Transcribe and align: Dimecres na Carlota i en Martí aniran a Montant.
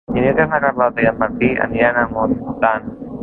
Dimecres 0.13 0.47
na 0.53 0.59
Carlota 0.63 1.03
i 1.03 1.09
en 1.11 1.19
Martí 1.25 1.51
aniran 1.67 2.01
a 2.01 2.07
Montant. 2.17 2.89